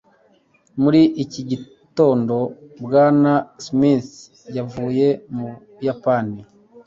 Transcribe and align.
muri 0.81 1.01
iki 1.23 1.41
gitondo, 1.49 2.35
bwana 2.83 3.33
smith 3.65 4.11
yavuye 4.57 5.07
mu 5.35 5.47
buyapani 5.75 6.41